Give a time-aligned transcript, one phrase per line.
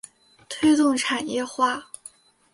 [0.49, 1.91] 推动产业化